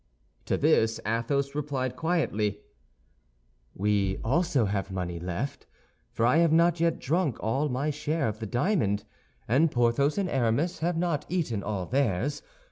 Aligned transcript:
To 0.45 0.57
this 0.57 0.99
Athos 1.05 1.53
replied 1.53 1.95
quietly: 1.95 2.61
"We 3.75 4.17
also 4.23 4.65
have 4.65 4.89
money 4.91 5.19
left—for 5.19 6.25
I 6.25 6.37
have 6.37 6.51
not 6.51 6.79
yet 6.79 6.97
drunk 6.97 7.37
all 7.39 7.69
my 7.69 7.91
share 7.91 8.27
of 8.27 8.39
the 8.39 8.47
diamond, 8.47 9.03
and 9.47 9.69
Porthos 9.69 10.17
and 10.17 10.27
Aramis 10.27 10.79
have 10.79 10.97
not 10.97 11.27
eaten 11.29 11.61
all 11.61 11.85
theirs. 11.85 12.41